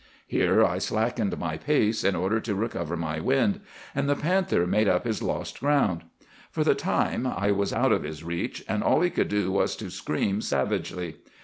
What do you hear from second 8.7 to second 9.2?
all he